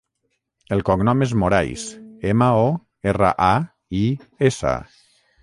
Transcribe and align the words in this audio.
El 0.77 0.79
cognom 0.87 1.21
és 1.25 1.33
Morais: 1.41 1.83
ema, 2.31 2.49
o, 2.63 2.73
erra, 3.13 3.31
a, 3.51 3.53
i, 4.03 4.05
essa. 4.53 4.75